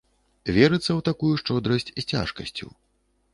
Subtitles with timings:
[0.55, 2.67] Верыцца ў такую шчодрасць з цяжкасцю.